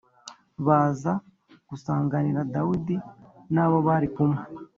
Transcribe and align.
Baza 0.65 1.13
gusanganira 1.69 2.47
Dawidi 2.53 2.95
n 3.53 3.55
abo 3.63 3.77
bari 3.87 4.07
kumwe 4.15 4.41